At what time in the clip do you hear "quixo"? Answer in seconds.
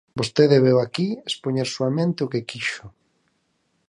2.49-2.85